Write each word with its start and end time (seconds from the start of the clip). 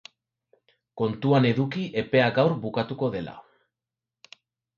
Kontuan 1.01 1.47
eduki 1.49 1.83
epea 2.03 2.25
gaur 2.39 2.57
bukatuko 2.65 3.11
dela. 3.19 3.37